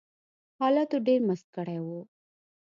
[0.59, 2.01] حالاتو ډېر مست کړي وو